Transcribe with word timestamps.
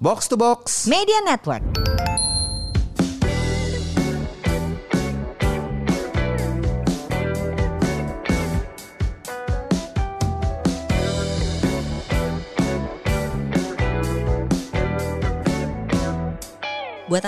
Box 0.00 0.32
to 0.32 0.36
Box. 0.40 0.88
Media 0.88 1.20
Network. 1.20 1.60
Buat 1.60 1.76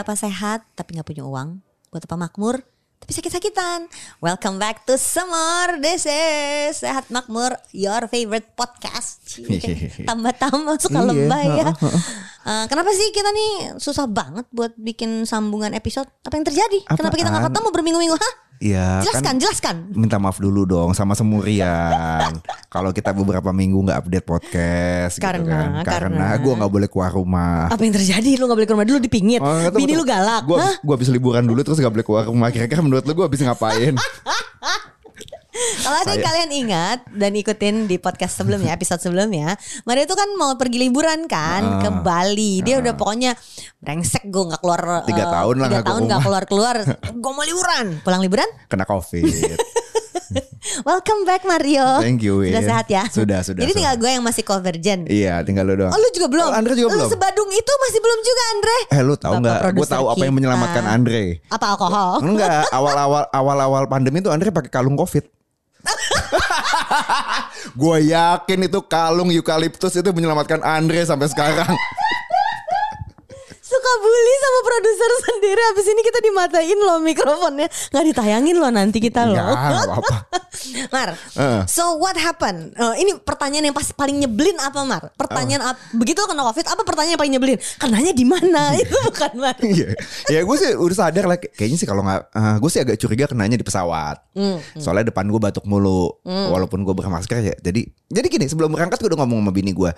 apa 0.01 0.17
sehat 0.17 0.65
tapi 0.73 0.97
nggak 0.97 1.05
punya 1.05 1.29
uang? 1.29 1.61
Buat 1.93 2.09
apa 2.09 2.17
makmur 2.17 2.72
tapi 3.03 3.19
sakit-sakitan? 3.19 3.91
Welcome 4.23 4.63
back 4.63 4.87
to 4.87 4.95
Summer. 4.95 5.75
This 5.83 6.07
is 6.07 6.87
Sehat 6.87 7.11
Makmur, 7.11 7.51
your 7.75 8.07
favorite 8.07 8.55
podcast. 8.55 9.43
Tambah-tambah 10.09 10.79
suka 10.79 11.03
Iya, 11.03 11.09
lebay 11.11 11.47
ya. 11.51 11.75
Eh, 12.47 12.65
kenapa 12.71 12.95
sih 12.95 13.11
kita 13.11 13.35
nih 13.35 13.53
susah 13.83 14.07
banget 14.07 14.47
buat 14.55 14.79
bikin 14.79 15.27
sambungan 15.27 15.75
episode? 15.75 16.07
Apa 16.23 16.39
yang 16.39 16.47
terjadi? 16.47 16.79
Kenapa 16.95 17.19
kita 17.19 17.35
nggak 17.35 17.43
Apaan? 17.43 17.55
ketemu 17.59 17.69
berminggu-minggu? 17.75 18.15
Hah? 18.15 18.35
Iya 18.63 19.03
Jelaskan, 19.03 19.27
kan 19.27 19.37
jelaskan. 19.43 19.77
minta 19.91 20.23
maaf 20.23 20.39
dulu 20.39 20.63
dong 20.63 20.95
sama 20.95 21.19
semurian. 21.19 22.31
Kalau 22.75 22.95
kita 22.95 23.11
beberapa 23.11 23.51
minggu 23.51 23.75
nggak 23.75 23.99
update 24.07 24.23
podcast 24.23 25.19
Karena- 25.19 25.43
gitu 25.43 25.51
kan. 25.51 25.71
Karena, 25.83 26.17
karena- 26.31 26.39
gue 26.39 26.53
nggak 26.63 26.71
boleh 26.71 26.87
keluar 26.87 27.11
rumah. 27.11 27.67
Apa 27.67 27.83
yang 27.83 27.95
terjadi? 27.99 28.39
Lu 28.39 28.47
gak 28.47 28.63
boleh 28.63 28.69
ke 28.71 28.75
rumah 28.79 28.87
dulu 28.87 28.99
dipingit. 29.03 29.43
Oh, 29.43 29.51
nggak 29.51 29.75
Bini 29.75 29.99
lu 29.99 30.07
galak. 30.07 30.47
Gua 30.47 30.95
habis 30.95 31.11
liburan 31.11 31.43
dulu 31.43 31.61
terus 31.67 31.83
gak 31.83 31.91
boleh 31.91 32.07
keluar 32.07 32.23
rumah. 32.31 32.55
Kira-kira 32.55 32.79
menurut 32.81 33.03
lu 33.03 33.13
gue 33.13 33.27
habis 33.27 33.43
ngapain? 33.43 33.99
Kalau 35.79 35.99
ada 35.99 36.11
yang 36.11 36.25
kalian 36.25 36.51
ingat 36.57 36.99
dan 37.11 37.33
ikutin 37.33 37.75
di 37.85 37.97
podcast 37.97 38.35
sebelumnya, 38.35 38.73
episode 38.77 38.99
sebelumnya, 38.99 39.55
Mario 39.83 40.05
itu 40.05 40.15
kan 40.15 40.29
mau 40.35 40.55
pergi 40.55 40.79
liburan 40.81 41.27
kan 41.27 41.63
Ah. 41.63 41.81
ke 41.81 41.91
Bali. 41.99 42.61
Dia 42.61 42.79
udah 42.79 42.93
pokoknya 42.93 43.35
brengsek 43.79 44.25
gue 44.25 44.43
nggak 44.45 44.61
keluar 44.61 44.81
Tiga 45.09 45.25
eh, 45.25 45.31
tahun 45.31 45.57
lah 45.57 45.69
tiga 45.69 45.83
tahun 45.85 46.01
nggak 46.05 46.21
keluar 46.21 46.43
keluar. 46.45 46.77
gue 47.23 47.33
mau 47.33 47.43
liburan. 47.43 47.87
Pulang 48.01 48.21
liburan? 48.21 48.49
Kena 48.67 48.85
covid. 48.85 49.27
Welcome 50.83 51.23
back 51.23 51.45
Mario. 51.45 52.01
Thank 52.01 52.23
you, 52.23 52.41
Sudah 52.41 52.63
sehat 52.65 52.87
ya? 52.89 53.05
Sudah, 53.07 53.41
sudah, 53.43 53.61
Jadi 53.61 53.73
tinggal 53.75 53.93
sudah. 53.93 54.03
gue 54.03 54.11
yang 54.15 54.25
masih 54.25 54.43
convergen. 54.43 55.01
iya 55.05 55.43
tinggal 55.43 55.67
lu 55.67 55.75
doang. 55.77 55.91
Oh 55.91 55.99
lu 55.99 56.09
juga 56.11 56.31
belum? 56.31 56.49
Oh, 56.49 56.55
Andre 56.55 56.73
juga 56.73 56.89
lu 56.89 56.97
belum. 56.97 57.11
sebadung 57.11 57.51
itu 57.51 57.73
masih 57.83 58.01
belum 58.01 58.19
juga 58.23 58.43
Andre? 58.49 58.77
Eh 58.89 59.01
lu 59.03 59.15
tahu 59.15 59.33
nggak? 59.39 59.59
Gue 59.75 59.87
tahu 59.87 60.05
apa 60.07 60.17
yang 60.19 60.33
kita. 60.33 60.39
menyelamatkan 60.39 60.85
Andre. 60.87 61.23
Apa 61.51 61.67
alkohol? 61.69 62.11
Enggak, 62.23 62.65
awal-awal 62.71 63.23
awal-awal 63.29 63.83
pandemi 63.85 64.23
itu 64.23 64.31
Andre 64.31 64.49
pakai 64.49 64.71
kalung 64.71 64.95
covid. 64.95 65.27
gue 67.81 67.99
yakin 68.11 68.61
itu 68.67 68.81
kalung 68.89 69.29
eukaliptus 69.31 69.95
itu 69.97 70.11
menyelamatkan 70.13 70.61
Andre 70.65 71.05
sampai 71.05 71.29
sekarang. 71.29 71.73
Suka 73.83 73.99
bully 73.99 74.35
sama 74.39 74.61
produser 74.63 75.11
sendiri. 75.27 75.63
Habis 75.65 75.87
ini 75.89 76.01
kita 76.01 76.19
dimatain 76.23 76.79
loh 76.79 76.99
mikrofonnya. 76.99 77.67
Nggak 77.91 78.05
ditayangin 78.07 78.55
loh 78.55 78.71
nanti 78.71 79.03
kita 79.03 79.27
loh. 79.27 79.35
Nggak 79.35 79.83
apa-apa. 79.91 80.17
Mar 80.95 81.11
Eh. 81.33 81.61
So 81.67 81.97
what 81.97 82.15
happened? 82.15 82.77
Eh, 82.77 82.95
Ini 83.03 83.19
pertanyaan 83.19 83.67
yang 83.67 83.75
pas 83.75 83.91
paling 83.91 84.15
nyebelin 84.15 84.55
apa 84.57 84.85
Mar? 84.85 85.11
Pertanyaan 85.17 85.75
ap- 85.75 85.83
Begitu 85.91 86.23
kena 86.23 86.45
covid 86.45 86.63
Apa 86.65 86.85
pertanyaan 86.85 87.17
yang 87.17 87.21
paling 87.21 87.35
nyebelin? 87.35 87.59
Kenanya 87.77 88.13
di 88.13 88.23
mana? 88.23 88.71
Itu 88.77 88.95
bukan 89.03 89.33
Mar. 89.35 89.57
Iya, 89.73 89.97
ya 90.29 90.41
gue 90.45 90.57
sih 90.57 90.71
udah 90.73 90.97
sadar 91.01 91.25
lah. 91.25 91.41
Kayaknya 91.41 91.77
sih 91.77 91.89
kalau 91.89 92.05
nggak, 92.05 92.21
eh, 92.31 92.57
gue 92.61 92.71
sih 92.71 92.81
agak 92.81 92.97
curiga 92.97 93.25
kenanya 93.27 93.57
di 93.57 93.65
pesawat. 93.65 94.21
Hmm, 94.37 94.61
Soalnya 94.77 95.09
depan 95.09 95.27
gue 95.27 95.41
batuk 95.41 95.65
mulu, 95.65 96.21
walaupun 96.23 96.85
gue 96.85 96.93
bermasker 96.93 97.41
ya. 97.43 97.57
Jadi, 97.59 97.83
jadi 98.07 98.27
gini 98.29 98.47
sebelum 98.47 98.71
berangkat 98.71 99.01
gue 99.01 99.09
udah 99.09 99.19
ngomong 99.19 99.41
sama 99.41 99.51
bini 99.51 99.73
gue, 99.73 99.91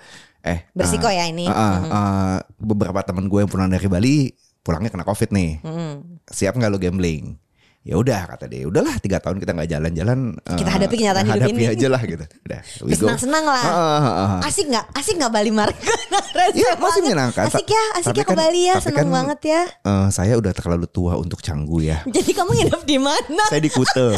eh 0.45 0.59
Bersiko 0.71 1.07
eh, 1.07 1.15
ya 1.15 1.25
ini. 1.25 1.43
eh, 1.43 1.51
eh, 1.51 1.77
eh, 1.83 2.37
beberapa 2.55 3.01
temen 3.01 3.25
gue 3.25 3.41
yang 3.41 3.49
pulang 3.49 3.65
dari 3.65 3.85
Bali 3.85 4.29
pulangnya 4.61 4.89
kena 4.89 5.01
covid 5.01 5.29
nih. 5.29 5.57
Hmm. 5.59 6.21
Siap 6.23 6.53
nggak 6.53 6.69
lo 6.69 6.77
gambling? 6.77 7.37
Ya 7.81 7.93
udah 7.95 8.25
kata 8.25 8.45
dia, 8.45 8.65
udahlah 8.65 8.97
tiga 8.97 9.17
tahun 9.19 9.37
kita 9.37 9.53
nggak 9.53 9.69
jalan-jalan. 9.69 10.33
Kita 10.39 10.65
eh, 10.65 10.73
hadapi 10.73 10.95
kenyataan 10.95 11.21
hidup 11.23 11.37
hadapi 11.45 11.53
ini. 11.59 11.69
aja 11.69 11.87
lah 11.87 12.01
gitu. 12.01 12.25
Udah. 12.41 12.61
Senang-senang 12.89 13.45
lah 13.45 13.61
Ah, 13.61 13.69
ah, 13.69 14.01
ah, 14.01 14.09
ah. 14.17 14.39
Asik 14.41 14.65
gak? 14.67 14.89
Asik 14.91 15.17
gak 15.17 15.29
Bali 15.29 15.49
Mar? 15.49 15.69
Rese 15.69 16.57
Iya 16.61 16.77
masih 16.77 17.01
menyenangkan. 17.03 17.45
Asik 17.45 17.69
ya 17.69 17.85
Asik 17.93 18.09
Tapi 18.09 18.17
ya 18.17 18.23
ke 18.23 18.27
kan- 18.27 18.39
Bali 18.39 18.61
ya 18.63 18.73
Seneng 18.81 19.05
kan, 19.05 19.13
banget 19.13 19.39
ya 19.47 19.61
eh, 19.69 20.07
saya 20.09 20.33
udah 20.33 20.49
terlalu 20.51 20.85
tua 20.87 21.13
untuk 21.15 21.41
canggu 21.41 21.77
ya. 21.79 22.01
Jadi 22.15 22.33
kamu 22.33 22.51
nginep 22.55 22.81
di 22.85 22.97
mana? 22.97 23.43
saya 23.45 23.61
di 23.61 23.69
Kute. 23.69 24.17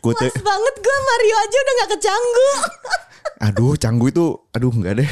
Kute. 0.00 0.26
Mas 0.26 0.40
banget 0.40 0.74
gue 0.78 0.96
Mario 0.98 1.36
aja 1.38 1.56
udah 1.58 1.74
gak 1.76 1.90
kecanggu 1.92 2.48
Aduh, 3.42 3.74
Canggu 3.74 4.06
itu 4.06 4.24
aduh 4.50 4.70
enggak 4.70 5.02
deh. 5.02 5.10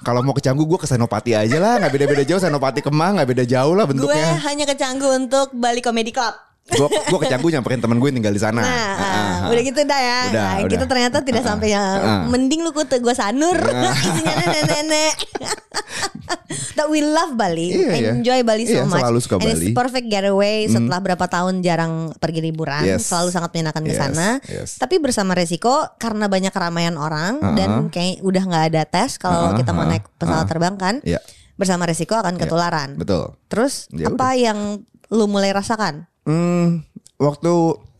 Kalau 0.00 0.20
mau 0.20 0.32
ke 0.32 0.40
Canggu 0.40 0.62
gue 0.62 0.76
ke 0.76 0.84
Senopati 0.84 1.32
aja 1.32 1.56
lah, 1.56 1.76
nggak 1.78 1.88
beda-beda 1.90 2.22
jauh 2.22 2.36
Senopati 2.38 2.80
Kemang, 2.80 3.16
nggak 3.16 3.28
beda 3.30 3.44
jauh 3.44 3.72
lah 3.72 3.84
Gue 3.84 3.96
bentuknya. 3.96 4.36
hanya 4.42 4.64
kecanggu 4.66 5.08
untuk 5.14 5.52
Bali 5.54 5.80
Comedy 5.80 6.08
Club 6.08 6.36
Gue 6.66 6.88
gue 6.88 7.18
ke 7.18 7.28
Canggu 7.28 7.48
nyamperin 7.50 7.76
temen 7.76 7.96
gue 7.96 8.08
tinggal 8.08 8.32
di 8.32 8.40
sana. 8.40 8.60
Nah, 8.60 8.64
Ah, 8.64 8.72
ah, 8.72 8.96
ah, 8.96 9.16
ah. 9.44 9.48
udah 9.52 9.62
gitu 9.62 9.80
dah 9.84 10.00
ya. 10.00 10.20
Udah, 10.26 10.32
Nah, 10.32 10.52
udah. 10.58 10.70
Kita 10.72 10.84
ternyata 10.86 11.16
tidak 11.20 11.42
Ah, 11.42 11.48
sampai 11.52 11.68
yang 11.70 11.84
ah. 11.94 12.24
mending 12.24 12.60
lu 12.60 12.72
kute 12.72 12.96
gue 12.98 13.12
sanur, 13.12 13.56
isinya 14.00 14.32
nenek-nenek. 14.40 15.14
That 16.76 16.88
we 16.88 17.00
love 17.00 17.34
Bali, 17.34 17.70
Iya, 17.70 17.90
iya. 17.94 18.10
enjoy 18.12 18.40
Bali 18.42 18.64
so 18.64 18.74
Iya, 18.74 18.84
much. 18.84 18.98
selalu 18.98 19.18
suka 19.18 19.36
And 19.36 19.44
it's 19.44 19.54
Bali. 19.54 19.66
Hmm. 19.70 19.76
perfect 19.76 20.06
getaway 20.08 20.56
setelah 20.66 20.98
berapa 20.98 21.24
tahun 21.24 21.60
jarang 21.60 21.92
pergi 22.16 22.40
liburan, 22.40 22.82
Yes. 22.82 23.06
selalu 23.06 23.28
sangat 23.30 23.50
menyenangkan 23.50 23.82
ke 23.82 23.92
Yes, 23.92 24.00
sana. 24.00 24.28
yes. 24.44 24.68
Tapi 24.76 24.98
bersama 24.98 25.32
resiko 25.32 25.72
karena 25.96 26.26
banyak 26.26 26.50
keramaian 26.50 26.94
orang 26.94 27.38
dan 27.54 27.88
kayak 27.88 28.20
udah 28.20 28.42
nggak 28.42 28.64
ada 28.70 28.82
tes 28.84 29.16
kalau 29.16 29.50
Uh-uh, 29.50 29.56
kita 29.56 29.70
mau 29.70 29.82
uh-uh, 29.82 29.92
naik 29.92 30.04
pesawat 30.16 30.38
uh-uh. 30.40 30.50
terbang 30.50 30.74
kan. 30.74 30.94
Iya. 31.02 31.20
Bersama 31.54 31.84
resiko 31.84 32.14
akan 32.14 32.34
ketularan. 32.34 32.96
Betul. 32.96 33.38
Terus 33.46 33.86
Ya 33.90 34.08
apa 34.08 34.34
yang 34.34 34.82
lu 35.08 35.26
mulai 35.26 35.52
rasakan? 35.52 36.10
Hmm, 36.24 36.82
waktu 37.14 37.52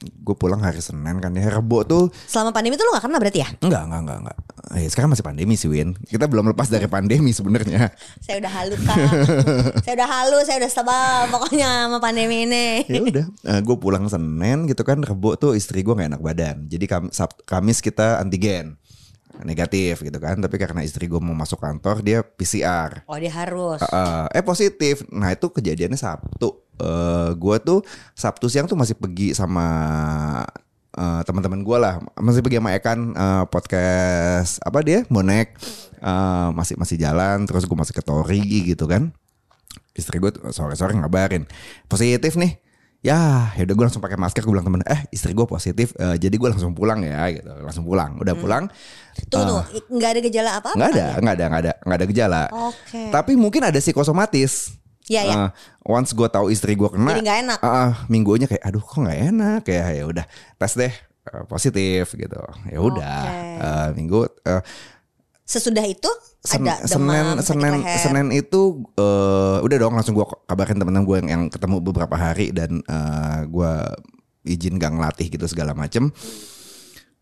gue 0.04 0.36
pulang 0.36 0.60
hari 0.60 0.78
Senin 0.78 1.16
kan 1.18 1.32
ya 1.32 1.48
Rebo 1.48 1.82
tuh 1.82 2.12
Selama 2.24 2.52
pandemi 2.52 2.76
itu 2.76 2.84
lu 2.84 2.92
gak 2.92 3.04
kena 3.04 3.16
berarti 3.16 3.40
ya? 3.40 3.48
enggak 3.58 3.82
enggak 3.88 4.00
enggak 4.04 4.18
enggak. 4.22 4.38
Eh, 4.74 4.88
sekarang 4.88 5.12
masih 5.12 5.22
pandemi 5.22 5.54
sih 5.54 5.68
Win. 5.68 5.92
Kita 6.00 6.24
belum 6.24 6.48
lepas 6.50 6.66
dari 6.66 6.88
pandemi 6.88 7.30
sebenarnya. 7.30 7.92
Saya 8.18 8.40
udah 8.40 8.52
halu 8.52 8.74
kak 8.80 8.96
Saya 9.84 9.94
udah 9.94 10.08
halu 10.08 10.38
Saya 10.42 10.56
udah 10.64 10.72
sebal 10.72 11.18
Pokoknya 11.28 11.86
sama 11.86 11.98
pandemi 11.98 12.44
ini 12.44 12.84
ya 12.86 13.00
udah 13.00 13.26
gue 13.60 13.76
pulang 13.76 14.06
Senin 14.06 14.64
gitu 14.64 14.82
kan 14.82 15.00
Rebo 15.00 15.34
tuh 15.34 15.52
istri 15.54 15.80
gue 15.80 15.92
nggak 15.92 16.16
enak 16.16 16.22
badan 16.22 16.56
jadi 16.66 16.84
kam 16.84 17.04
Sab- 17.10 17.44
Kamis 17.44 17.78
kita 17.78 18.18
antigen 18.18 18.76
negatif 19.42 20.00
gitu 20.00 20.14
kan 20.16 20.38
tapi 20.38 20.56
karena 20.56 20.80
istri 20.80 21.04
gue 21.04 21.18
mau 21.18 21.34
masuk 21.34 21.58
kantor 21.58 22.00
dia 22.00 22.22
PCR 22.22 23.02
Oh 23.04 23.18
dia 23.18 23.30
harus 23.30 23.82
Uh, 23.84 24.26
eh 24.30 24.40
positif 24.40 25.02
nah 25.10 25.28
itu 25.28 25.50
kejadiannya 25.50 25.98
Sabtu 25.98 26.63
Eh 26.74 27.30
gue 27.38 27.56
tuh 27.62 27.80
Sabtu 28.18 28.50
siang 28.50 28.66
tuh 28.66 28.74
masih 28.74 28.98
pergi 28.98 29.30
sama 29.30 29.66
eh, 30.94 31.22
teman-teman 31.22 31.62
gue 31.62 31.78
lah. 31.78 32.02
Masih 32.18 32.42
pergi 32.42 32.58
sama 32.58 32.74
Ekan 32.74 33.14
eh, 33.14 33.44
podcast 33.46 34.58
apa 34.62 34.82
dia? 34.82 35.06
Bonek. 35.06 35.54
Eh, 36.02 36.48
masih 36.52 36.74
masih 36.74 36.98
jalan 36.98 37.46
terus 37.46 37.64
gue 37.64 37.76
masih 37.78 37.94
ke 37.94 38.02
Tori 38.02 38.74
gitu 38.74 38.90
kan. 38.90 39.14
Istri 39.94 40.18
gue 40.18 40.30
sore-sore 40.50 40.98
ngabarin. 40.98 41.46
Positif 41.86 42.34
nih. 42.34 42.58
Ya 43.04 43.52
yaudah 43.60 43.74
gue 43.76 43.84
langsung 43.84 44.00
pakai 44.00 44.16
masker 44.16 44.48
gue 44.48 44.52
bilang 44.56 44.64
temen 44.64 44.80
eh 44.88 45.04
istri 45.12 45.36
gue 45.36 45.44
positif 45.44 45.92
eh, 46.00 46.16
jadi 46.16 46.32
gue 46.40 46.48
langsung 46.48 46.72
pulang 46.72 47.04
ya 47.04 47.28
gitu. 47.30 47.52
Langsung 47.62 47.84
pulang. 47.84 48.16
Udah 48.18 48.34
pulang 48.34 48.64
Tunggu 49.28 49.60
tunggu. 49.62 49.94
Nggak 49.94 50.10
ada 50.10 50.20
gejala 50.24 50.50
apa-apa 50.58 50.74
nggak 50.74 50.90
ada 50.90 51.06
nggak 51.20 51.34
ada 51.36 51.44
nggak 51.44 51.62
ada 51.62 51.72
nggak 51.84 51.98
ada 52.00 52.06
gejala. 52.10 52.42
Oke. 52.50 53.02
Tapi 53.12 53.32
mungkin 53.38 53.62
ada 53.62 53.76
psikosomatis 53.76 54.74
Iya 55.04 55.20
ya 55.22 55.34
Eh, 55.36 55.48
once 55.84 56.10
gue 56.10 56.26
tahu 56.26 56.48
istri 56.48 56.72
gue 56.72 56.88
kena 56.88 57.10
Jadi 57.10 57.22
nggak 57.22 57.38
enak. 57.44 57.58
ah, 57.58 57.68
ah, 57.68 57.90
minggunya 58.06 58.44
kayak 58.44 58.62
aduh 58.62 58.80
kok 58.80 58.98
nggak 58.98 59.20
enak 59.26 59.60
kayak 59.62 59.86
ya 59.92 60.04
udah 60.04 60.24
tes 60.54 60.72
deh 60.74 60.88
eh, 61.24 61.42
positif 61.44 62.08
gitu 62.10 62.40
ya 62.66 62.78
udah 62.78 63.20
Oke. 63.22 63.42
Eh, 63.60 63.88
minggu 63.92 64.18
eh, 64.42 64.62
Sesudah 65.44 65.84
itu 65.84 66.08
Sen- 66.40 66.60
Ada 66.62 66.88
Senin 66.88 67.04
demam 67.04 67.36
Senin 67.38 67.74
leher. 67.78 67.98
Senin 67.98 68.28
itu 68.30 68.60
eh, 68.94 69.58
udah 69.60 69.76
dong 69.78 69.92
langsung 69.92 70.12
gue 70.14 70.24
kabarin 70.42 70.76
temen-temen 70.76 71.04
gue 71.04 71.16
yang, 71.18 71.28
yang 71.30 71.42
ketemu 71.46 71.76
beberapa 71.82 72.12
hari 72.14 72.48
dan 72.48 72.80
eh, 72.80 73.40
gue 73.44 73.72
izin 74.46 74.76
gak 74.76 74.88
ngelatih 74.90 75.28
gitu 75.30 75.44
segala 75.44 75.72
macem. 75.72 76.08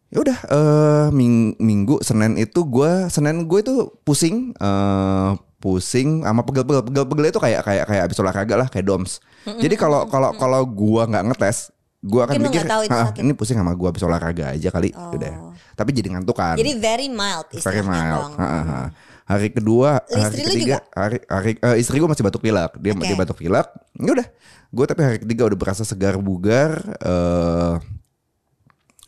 Ya 0.08 0.20
udah 0.20 0.38
eh, 0.44 1.08
ming- 1.10 1.56
minggu 1.56 1.98
Senin 2.00 2.36
itu 2.36 2.62
gue 2.62 3.08
Senin 3.08 3.42
gue 3.42 3.58
itu 3.58 3.74
pusing 4.02 4.54
eh, 4.54 5.30
pusing 5.62 6.26
sama 6.26 6.42
pegel-pegel 6.42 6.82
pegel-pegel 6.82 7.26
itu 7.30 7.38
kayak 7.38 7.62
kayak 7.62 7.84
kayak 7.86 8.02
abis 8.10 8.18
olahraga 8.18 8.54
lah 8.58 8.66
kayak 8.66 8.82
doms. 8.82 9.22
Jadi 9.46 9.78
kalau 9.78 10.10
kalau 10.10 10.34
kalau 10.34 10.66
gue 10.66 11.02
nggak 11.06 11.24
ngetes 11.30 11.70
gue 12.02 12.18
akan 12.18 12.34
Mungkin 12.34 12.66
mikir 12.66 12.66
"Ah, 12.90 13.14
sakit." 13.14 13.22
ini 13.22 13.30
pusing 13.38 13.54
sama 13.54 13.78
gue 13.78 13.86
abis 13.86 14.02
olahraga 14.02 14.50
aja 14.50 14.68
kali 14.74 14.90
udah. 14.90 15.54
Tapi 15.78 15.90
jadi 15.94 16.18
ngantukan. 16.18 16.58
Jadi 16.58 16.72
very 16.82 17.06
mild 17.06 17.46
Very 17.54 17.86
mild. 17.86 18.34
Ha, 18.34 18.42
ha, 18.42 18.60
ha. 18.66 18.80
Hari 19.22 19.54
kedua, 19.54 20.02
Istri 20.10 20.18
hari 20.18 20.36
ketiga, 20.42 20.78
hari, 20.92 21.18
hari 21.30 21.50
eh, 21.62 21.78
istri 21.78 22.02
gue 22.02 22.10
masih 22.10 22.26
batuk 22.26 22.42
pilek. 22.42 22.74
Dia 22.82 22.90
Oke. 22.92 23.06
dia 23.06 23.14
batuk 23.14 23.38
pilek. 23.38 23.70
Ya 24.02 24.10
udah. 24.18 24.26
Gue 24.74 24.84
tapi 24.90 25.00
hari 25.06 25.18
ketiga 25.22 25.46
udah 25.46 25.54
berasa 25.56 25.86
segar 25.86 26.18
bugar. 26.18 26.82
eh 27.06 27.74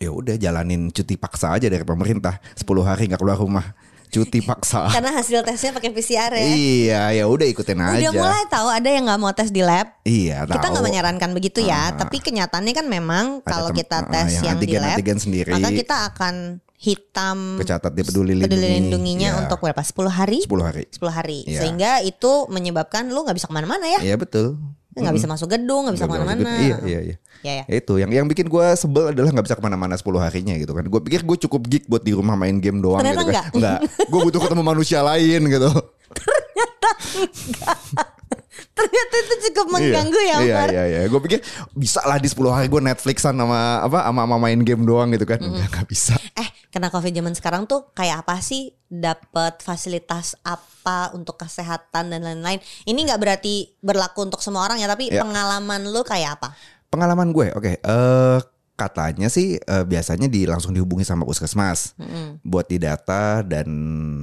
ya 0.02 0.10
udah 0.10 0.34
jalanin 0.36 0.90
cuti 0.90 1.14
paksa 1.16 1.54
aja 1.54 1.70
dari 1.70 1.80
pemerintah 1.86 2.36
10 2.58 2.66
hari 2.82 3.08
nggak 3.08 3.20
keluar 3.22 3.38
rumah 3.38 3.72
cuti 4.14 4.38
paksa. 4.40 4.86
Karena 4.94 5.10
hasil 5.12 5.42
tesnya 5.42 5.74
pakai 5.74 5.90
PCR 5.90 6.30
ya. 6.30 6.46
iya, 6.46 7.02
ya 7.12 7.24
udah 7.26 7.42
ikutin 7.44 7.74
aja. 7.76 7.98
Udah 7.98 8.12
mulai 8.14 8.44
tahu 8.46 8.68
ada 8.70 8.86
yang 8.86 9.04
nggak 9.04 9.18
mau 9.18 9.34
tes 9.34 9.50
di 9.50 9.60
lab. 9.60 9.90
Iya, 10.06 10.46
Kita 10.46 10.62
tahu. 10.62 10.70
nggak 10.78 10.84
menyarankan 10.86 11.30
begitu 11.34 11.60
ya, 11.60 11.90
tapi 11.92 12.22
kenyataannya 12.22 12.70
kan 12.72 12.86
memang 12.86 13.24
Ada 13.38 13.48
kalau 13.50 13.68
kita 13.70 13.98
uh, 14.00 14.08
tes 14.08 14.38
yang 14.38 14.54
yang, 14.54 14.58
di 14.62 14.70
lab, 14.70 14.94
antigen-antigen 14.94 15.18
sendiri. 15.18 15.50
maka 15.50 15.68
kita 15.68 15.96
akan 16.08 16.34
hitam 16.76 17.56
Kecatat 17.56 17.92
di 17.92 18.02
peduli 18.04 18.36
lindungi. 18.36 18.44
peduli 18.44 18.68
lindunginya 18.76 19.28
Iya. 19.32 19.40
untuk 19.40 19.58
berapa? 19.58 19.80
10 19.80 20.12
hari? 20.12 20.38
10 20.44 20.60
hari. 20.62 20.84
10 20.92 21.08
hari. 21.08 21.38
Iya. 21.48 21.60
Sehingga 21.64 21.90
itu 22.04 22.44
menyebabkan 22.46 23.08
lu 23.08 23.24
nggak 23.24 23.34
bisa 23.34 23.48
ke 23.48 23.54
mana-mana 23.56 23.88
ya. 23.88 24.00
Iya 24.04 24.20
betul. 24.20 24.60
Nggak 24.94 25.14
bisa 25.18 25.26
masuk 25.26 25.48
gedung, 25.50 25.90
nggak 25.90 25.94
bisa 25.98 26.06
ke 26.06 26.12
mana-mana. 26.14 26.50
Iya, 26.62 26.76
iya, 26.86 27.00
iya. 27.02 27.16
Ya, 27.44 27.52
ya. 27.60 27.64
Itu 27.68 28.00
yang 28.00 28.08
yang 28.14 28.26
bikin 28.30 28.48
gue 28.48 28.66
sebel 28.78 29.12
adalah 29.12 29.30
nggak 29.34 29.46
bisa 29.46 29.56
ke 29.58 29.64
mana-mana 29.64 29.98
10 29.98 30.06
harinya 30.22 30.54
gitu 30.56 30.72
kan. 30.72 30.86
Gue 30.86 31.00
pikir 31.02 31.26
gue 31.26 31.36
cukup 31.44 31.62
geek 31.68 31.84
buat 31.90 32.00
di 32.00 32.16
rumah 32.16 32.38
main 32.38 32.56
game 32.62 32.80
doang 32.80 33.02
Ternyata 33.04 33.20
gitu 33.20 33.28
kan. 33.28 33.34
nggak. 33.34 33.46
Enggak. 33.58 33.78
Gue 34.08 34.20
butuh 34.24 34.40
ketemu 34.46 34.62
manusia 34.64 35.00
lain 35.02 35.40
gitu. 35.50 35.70
Ternyata 38.74 39.14
itu 39.22 39.34
cukup 39.50 39.66
mengganggu 39.70 40.20
ya, 40.26 40.36
iya, 40.42 40.58
iya, 40.66 40.84
iya. 40.90 41.00
Gue 41.06 41.22
pikir 41.22 41.38
bisa 41.78 42.02
lah 42.02 42.18
di 42.18 42.26
10 42.26 42.42
hari 42.50 42.66
gue 42.66 42.82
Netflixan 42.82 43.38
sama 43.38 43.86
apa 43.86 44.02
sama, 44.02 44.26
sama 44.26 44.36
main 44.42 44.58
game 44.66 44.82
doang 44.82 45.14
gitu 45.14 45.22
kan. 45.26 45.38
Enggak, 45.38 45.68
nggak 45.70 45.86
bisa. 45.86 46.18
Kena 46.74 46.90
Covid 46.90 47.14
zaman 47.14 47.30
sekarang 47.32 47.62
tuh 47.64 47.86
kayak 47.94 48.26
apa 48.26 48.42
sih? 48.42 48.74
Dapat 48.84 49.62
fasilitas 49.62 50.34
apa 50.42 51.14
untuk 51.14 51.38
kesehatan 51.38 52.10
dan 52.10 52.20
lain-lain. 52.20 52.58
Ini 52.82 52.98
nggak 53.00 53.16
berarti 53.16 53.78
berlaku 53.78 54.26
untuk 54.26 54.42
semua 54.42 54.66
orang 54.66 54.82
ya, 54.82 54.90
tapi 54.90 55.06
Ya. 55.06 55.22
pengalaman 55.22 55.86
lu 55.86 56.02
kayak 56.02 56.34
apa? 56.34 56.50
Pengalaman 56.90 57.30
gue, 57.30 57.50
oke. 57.52 57.72
eh 57.76 58.38
katanya 58.74 59.30
sih 59.30 59.54
eh, 59.54 59.84
biasanya 59.84 60.26
di 60.26 60.50
langsung 60.50 60.74
dihubungi 60.74 61.06
sama 61.06 61.22
puskesmas 61.22 61.94
buat 62.42 62.66
didata 62.66 63.46
dan 63.46 63.70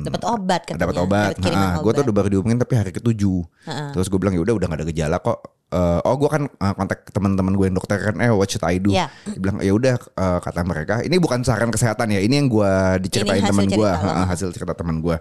Dapat 0.04 0.24
obat 0.28 0.62
katanya. 0.68 0.82
dapat 0.84 0.98
obat. 1.00 1.32
Nah, 1.40 1.80
gue 1.80 1.88
tuh 1.88 2.04
obat. 2.04 2.04
udah 2.04 2.14
baru 2.14 2.28
dihubungin 2.30 2.60
tapi 2.60 2.76
hari 2.76 2.92
ketujuh. 2.92 3.48
Terus 3.96 4.12
gue 4.12 4.20
bilang 4.20 4.36
ya 4.36 4.44
udah 4.44 4.60
udah 4.60 4.68
gak 4.68 4.80
ada 4.84 4.88
gejala 4.88 5.18
kok. 5.18 5.40
Eh, 5.72 6.00
oh 6.04 6.16
gue 6.20 6.28
kan 6.28 6.44
eh, 6.52 6.74
kontak 6.76 7.08
teman-teman 7.16 7.56
gue 7.56 7.66
yang 7.72 7.80
dokter 7.80 7.96
kan 7.96 8.20
eh 8.20 8.28
what 8.28 8.52
should 8.52 8.60
I 8.68 8.76
do? 8.76 8.92
Iya. 8.92 9.08
Dia 9.24 9.40
bilang 9.40 9.58
ya 9.64 9.72
udah 9.72 9.96
eh, 9.96 10.40
kata 10.44 10.62
mereka 10.68 11.00
ini 11.00 11.16
bukan 11.16 11.48
saran 11.48 11.72
kesehatan 11.72 12.12
ya 12.12 12.20
ini 12.20 12.44
yang 12.44 12.52
gue 12.52 12.72
diceritain 13.08 13.40
teman 13.40 13.72
gue 13.72 13.92
hasil 14.28 14.52
cerita 14.52 14.76
teman 14.76 15.00
gue. 15.00 15.16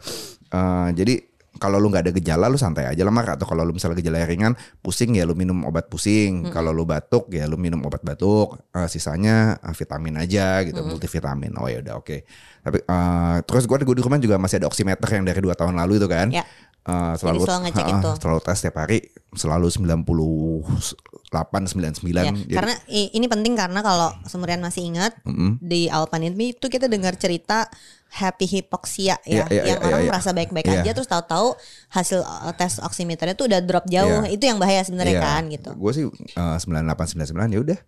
Eh, 0.51 0.89
jadi 0.99 1.15
kalau 1.59 1.83
lu 1.83 1.91
nggak 1.91 2.09
ada 2.09 2.13
gejala 2.15 2.47
lu 2.47 2.57
santai 2.59 2.87
aja 2.87 3.03
lah 3.03 3.11
Mar. 3.11 3.27
Atau 3.31 3.45
kalau 3.47 3.67
lu 3.67 3.75
misalnya 3.75 3.99
gejala 3.99 4.23
ringan 4.23 4.55
pusing 4.81 5.19
ya 5.19 5.27
lu 5.27 5.35
minum 5.35 5.67
obat 5.67 5.87
pusing. 5.87 6.47
Kalau 6.51 6.71
lu 6.71 6.83
batuk 6.83 7.31
ya 7.31 7.47
lu 7.51 7.55
minum 7.55 7.79
obat 7.87 8.03
batuk. 8.03 8.59
Eh, 8.75 8.89
sisanya 8.91 9.59
eh, 9.63 9.75
vitamin 9.75 10.19
aja 10.19 10.63
gitu 10.67 10.83
multivitamin. 10.83 11.55
Oh 11.59 11.67
ya 11.67 11.83
udah 11.83 11.95
oke. 11.99 12.27
Tapi 12.65 12.79
eh, 12.81 13.37
terus 13.47 13.71
gue 13.71 13.77
di 13.83 14.03
rumah 14.03 14.19
juga 14.19 14.35
masih 14.39 14.63
ada 14.63 14.67
oximeter 14.67 15.09
yang 15.11 15.23
dari 15.27 15.41
dua 15.43 15.55
tahun 15.55 15.79
lalu 15.79 15.99
itu 15.99 16.09
kan. 16.11 16.31
Ya. 16.31 16.43
Eh, 16.81 17.15
selalu 17.21 17.45
selalu 17.45 17.61
ngecek 17.69 17.85
ha, 17.85 17.91
itu. 18.01 18.11
selalu 18.25 18.41
tes 18.41 18.57
setiap 18.57 18.77
hari 18.81 18.99
selalu 19.37 19.69
98 19.69 21.77
99 21.77 22.11
Ya, 22.11 22.33
Jadi- 22.33 22.51
karena 22.51 22.75
ini 22.89 23.27
penting 23.29 23.55
karena 23.55 23.81
kalau 23.81 24.11
Semurian 24.25 24.59
masih 24.59 24.85
ingat 24.85 25.15
di 25.61 25.87
awal 25.87 26.09
pandemi 26.09 26.51
itu 26.51 26.67
kita 26.67 26.89
dengar 26.89 27.15
cerita 27.15 27.69
happy 28.11 28.47
hypoxia 28.49 29.21
ya, 29.23 29.25
Iya, 29.45 29.45
iya, 29.47 29.63
yang 29.71 29.79
iya, 29.79 29.87
orang 29.87 30.01
iya. 30.03 30.11
merasa 30.11 30.31
baik-baik 30.33 30.67
Iya. 30.67 30.83
aja 30.83 30.91
terus 30.97 31.07
tahu-tahu 31.07 31.55
hasil 31.91 32.21
uh, 32.21 32.53
tes 32.53 32.81
oximeternya 32.81 33.37
tuh 33.37 33.47
udah 33.47 33.61
drop 33.63 33.87
jauh. 33.87 34.25
Iya. 34.25 34.35
Itu 34.35 34.45
yang 34.49 34.59
bahaya 34.59 34.83
sebenarnya 34.83 35.15
Iya. 35.15 35.23
kan 35.23 35.43
gitu. 35.47 35.71
Gue 35.79 35.93
sih 35.95 36.05
uh, 36.35 36.57
98 36.59 37.15
99 37.15 37.55
ya 37.55 37.61
udah. 37.63 37.79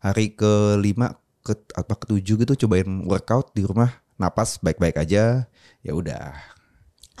Hari 0.00 0.34
kelima 0.34 1.16
ke 1.40 1.56
apa 1.72 1.94
ketujuh 1.96 2.36
gitu 2.36 2.52
cobain 2.60 3.04
workout 3.06 3.54
di 3.54 3.64
rumah, 3.64 4.02
napas 4.16 4.58
baik-baik 4.58 4.98
aja. 4.98 5.46
Ya 5.80 5.92
udah. 5.94 6.34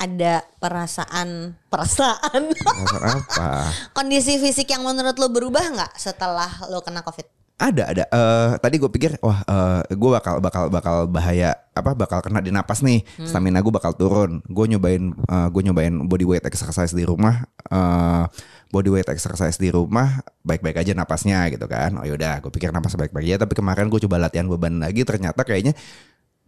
Ada 0.00 0.40
perasaan 0.56 1.60
perasaan 1.68 2.42
Alasan 2.56 3.04
apa? 3.04 3.48
kondisi 3.96 4.40
fisik 4.40 4.72
yang 4.72 4.80
menurut 4.80 5.12
lo 5.20 5.28
berubah 5.28 5.60
nggak 5.60 5.92
setelah 6.00 6.48
lo 6.72 6.80
kena 6.80 7.04
covid? 7.04 7.28
Ada 7.60 7.84
ada. 7.92 8.04
Eh 8.08 8.50
tadi 8.64 8.80
gue 8.80 8.88
pikir 8.88 9.20
wah 9.20 9.44
gue 9.84 10.10
bakal 10.16 10.40
bakal 10.40 10.72
bakal 10.72 11.04
bahaya 11.04 11.52
apa 11.76 11.92
bakal 11.92 12.24
kena 12.24 12.40
di 12.40 12.48
napas 12.48 12.80
nih. 12.80 13.04
Stamina 13.28 13.60
gue 13.60 13.68
bakal 13.68 13.92
turun. 13.92 14.40
Gue 14.48 14.64
nyobain 14.72 15.12
gue 15.28 15.62
nyobain 15.68 15.92
body 16.08 16.24
weight 16.24 16.48
exercise 16.48 16.96
di 16.96 17.04
rumah. 17.04 17.44
eh 17.68 18.24
body 18.70 18.86
weight 18.88 19.10
exercise 19.10 19.58
di 19.58 19.66
rumah 19.68 20.22
baik-baik 20.46 20.80
aja 20.80 20.96
napasnya 20.96 21.44
gitu 21.52 21.68
kan. 21.68 22.00
Oh 22.00 22.06
yaudah 22.08 22.40
gue 22.40 22.48
pikir 22.48 22.72
napas 22.72 22.96
baik-baik 22.96 23.36
aja. 23.36 23.44
Tapi 23.44 23.52
kemarin 23.52 23.92
gue 23.92 24.00
coba 24.08 24.16
latihan 24.16 24.48
beban 24.48 24.80
lagi 24.80 25.04
ternyata 25.04 25.44
kayaknya 25.44 25.76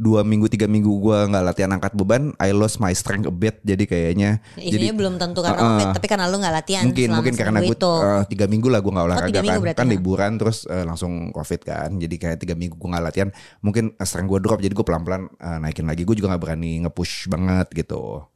dua 0.03 0.27
minggu 0.27 0.51
tiga 0.51 0.67
minggu 0.67 0.91
gue 0.91 1.19
nggak 1.31 1.45
latihan 1.47 1.71
angkat 1.79 1.95
beban, 1.95 2.35
I 2.43 2.51
lost 2.51 2.83
my 2.83 2.91
strength 2.91 3.31
a 3.31 3.35
bit. 3.35 3.63
Jadi 3.63 3.87
kayaknya 3.87 4.43
Ininya 4.59 4.95
belum 4.99 5.15
tentu 5.23 5.47
karena 5.47 5.63
covid, 5.63 5.87
tapi 5.95 6.07
karena 6.11 6.27
lo 6.27 6.37
nggak 6.43 6.55
latihan 6.59 6.83
mungkin 6.91 7.09
mungkin 7.15 7.35
karena 7.39 7.59
gue 7.63 7.77
eh, 7.79 8.23
tiga 8.27 8.47
minggu 8.51 8.67
lah 8.67 8.81
gue 8.83 8.93
nggak 8.93 9.07
olahraga 9.07 9.31
tiga 9.31 9.43
minggu 9.47 9.63
kan. 9.71 9.75
kan 9.79 9.87
ha? 9.87 9.93
liburan 9.95 10.33
terus 10.43 10.59
eh, 10.67 10.83
langsung 10.83 11.31
covid 11.31 11.61
kan. 11.63 11.91
Jadi 11.95 12.15
kayak 12.19 12.39
tiga 12.43 12.59
minggu 12.59 12.75
gue 12.75 12.89
nggak 12.91 13.05
latihan 13.07 13.29
mungkin 13.63 13.95
eh, 13.95 14.07
strength 14.07 14.29
gue 14.35 14.41
drop 14.43 14.59
jadi 14.59 14.75
gue 14.75 14.87
pelan 14.87 15.03
pelan 15.07 15.23
naikin 15.63 15.87
lagi. 15.87 16.03
Gue 16.03 16.19
juga 16.19 16.35
nggak 16.35 16.43
berani 16.43 16.83
nge-push 16.83 17.31
banget 17.31 17.71
gitu 17.71 18.32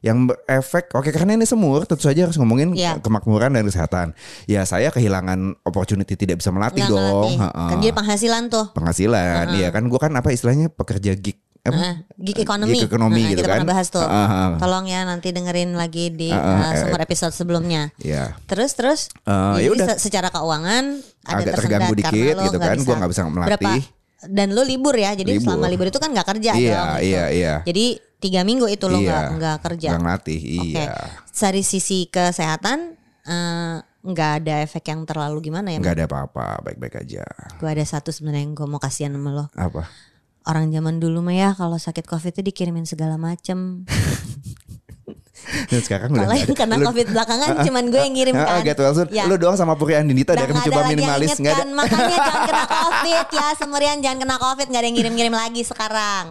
yang 0.00 0.24
berefek 0.24 0.92
oke 0.92 1.08
karena 1.08 1.34
ini 1.34 1.44
semur 1.44 1.84
tentu 1.84 2.00
saja 2.02 2.24
harus 2.24 2.34
ngomongin 2.34 2.72
Iya. 2.72 2.96
kemakmuran 2.98 3.52
dan 3.52 3.62
kesehatan 3.62 4.16
ya 4.44 4.64
saya 4.64 4.88
kehilangan 4.88 5.60
opportunity 5.62 6.16
tidak 6.16 6.40
bisa 6.40 6.48
melatih 6.48 6.80
Nggak 6.80 6.96
dong. 6.96 7.30
Kan 7.36 7.78
dia 7.78 7.92
penghasilan 7.92 8.48
tuh. 8.48 8.72
penghasilan 8.72 9.52
iya 9.54 9.68
kan 9.68 9.84
gue 9.84 10.00
kan 10.00 10.08
apa 10.10 10.28
istilahnya 10.30 10.68
pekerja 10.68 11.12
gig 11.14 11.36
apa? 11.60 11.76
Heeh, 11.76 11.94
gig 12.16 12.38
economy. 12.40 12.72
Gig 12.72 12.88
economy 12.88 13.20
gitu 13.28 13.38
kita 13.38 13.44
kan 13.44 13.60
pernah 13.60 13.68
bahas 13.68 13.86
tuh. 13.86 14.00
Heeh, 14.00 14.26
heeh. 14.26 14.50
Tolong 14.56 14.86
ya 14.88 15.00
nanti 15.04 15.28
dengerin 15.28 15.76
lagi 15.76 16.08
di 16.08 16.32
Heeh, 16.32 16.40
uh, 16.40 16.72
eh, 16.72 16.80
sumber 16.80 17.00
episode 17.04 17.36
sebelumnya. 17.36 17.92
Iya. 18.00 18.32
Terus 18.48 18.72
terus 18.72 19.00
Eh, 19.20 19.60
jadi 19.60 19.60
ya 19.60 19.70
udah. 19.70 19.86
se- 19.92 20.08
secara 20.08 20.32
keuangan 20.32 21.04
ada 21.20 21.44
Agak 21.44 21.60
terganggu 21.60 21.92
dikit 21.92 22.34
gitu 22.40 22.56
kan, 22.56 22.76
gua 22.80 22.94
nggak 22.96 23.10
bisa 23.12 23.22
melatih. 23.28 23.52
Berapa? 23.52 23.72
Dan 24.22 24.52
lo 24.52 24.64
libur 24.64 24.96
ya, 24.96 25.12
jadi 25.12 25.36
Libur. 25.36 25.52
selama 25.52 25.68
libur 25.68 25.86
itu 25.86 25.96
kan 25.96 26.08
nggak 26.08 26.28
kerja 26.30 26.52
Iya, 26.52 26.72
dong. 26.72 26.88
gitu. 26.96 27.04
iya, 27.04 27.24
iya. 27.28 27.54
Jadi 27.60 27.86
tiga 28.20 28.40
minggu 28.42 28.68
itu 28.68 28.84
lo 28.84 28.96
nggak 28.96 29.22
Iya. 29.22 29.34
nggak 29.34 29.56
kerja. 29.60 29.88
Nggak 29.90 30.02
ngelatih, 30.02 30.40
iya. 30.68 30.92
Dari 31.30 31.62
sisi 31.62 32.04
kesehatan 32.06 33.00
eh, 33.22 33.76
nggak 34.00 34.30
ada 34.38 34.54
efek 34.60 34.84
yang 34.86 35.04
terlalu 35.04 35.40
gimana 35.42 35.68
ya? 35.68 35.76
nggak 35.76 35.94
ada 35.94 36.04
apa-apa 36.06 36.44
baik-baik 36.62 37.00
aja 37.00 37.20
Gue 37.54 37.68
ada 37.68 37.82
satu 37.82 38.08
sebenarnya 38.08 38.42
yang 38.42 38.54
gue 38.54 38.64
mau 38.64 38.76
kasihan 38.76 39.10
sama 39.10 39.28
lo. 39.30 39.46
apa 39.54 39.84
Orang 40.42 40.68
zaman 40.68 40.96
dulu 40.96 41.20
mah 41.20 41.32
ya 41.32 41.50
kalau 41.52 41.76
sakit 41.76 42.04
covid 42.04 42.30
itu 42.30 42.40
dikirimin 42.42 42.84
segala 42.84 43.16
macem. 43.16 43.84
Dan 45.66 45.80
sekarang 45.86 46.10
udah 46.10 46.22
Kalau 46.22 46.32
yang 46.34 46.52
kena 46.54 46.74
Lu- 46.74 46.86
covid 46.86 47.06
belakangan 47.08 47.48
cuman 47.66 47.84
gue 47.86 48.00
yang 48.00 48.14
ngirim 48.14 48.34
kan. 48.34 48.60
get 48.62 48.76
well 48.78 48.94
soon. 48.94 49.08
Ya. 49.10 49.24
Lu 49.24 49.36
doang 49.36 49.54
sama 49.54 49.72
Puri 49.74 49.92
Andinita 49.94 50.32
dari 50.32 50.48
mencoba 50.50 50.84
minimalis 50.86 51.36
nggak 51.36 51.44
ada. 51.50 51.60
kan. 51.60 51.68
Makanya 51.70 52.16
jangan 52.18 52.40
kena 52.46 52.64
covid 52.66 53.26
ya 53.30 53.46
Semurian 53.60 53.98
jangan 54.00 54.18
kena 54.18 54.36
covid 54.38 54.66
nggak 54.66 54.80
ada 54.80 54.86
yang 54.86 54.96
ngirim-ngirim 54.96 55.34
lagi 55.34 55.62
sekarang 55.62 56.24